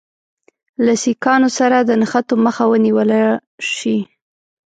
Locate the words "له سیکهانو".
0.85-1.49